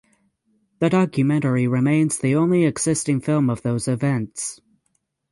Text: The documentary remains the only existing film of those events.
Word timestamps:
The 0.79 0.89
documentary 0.89 1.67
remains 1.67 2.17
the 2.17 2.33
only 2.33 2.65
existing 2.65 3.21
film 3.21 3.51
of 3.51 3.61
those 3.61 3.87
events. 3.87 4.59